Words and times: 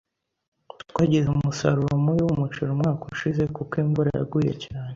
Twagize 0.91 1.27
umusaruro 1.31 1.93
mubi 2.03 2.21
wumuceri 2.25 2.71
umwaka 2.73 3.03
ushize 3.13 3.43
kuko 3.55 3.73
imvura 3.83 4.09
yaguye 4.17 4.53
cyane. 4.63 4.89